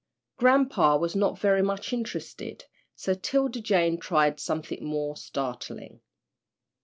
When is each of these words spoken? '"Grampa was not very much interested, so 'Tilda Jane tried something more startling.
'"Grampa 0.39 0.97
was 0.97 1.15
not 1.15 1.37
very 1.37 1.61
much 1.61 1.93
interested, 1.93 2.65
so 2.95 3.13
'Tilda 3.13 3.61
Jane 3.61 3.99
tried 3.99 4.39
something 4.39 4.83
more 4.83 5.15
startling. 5.15 6.01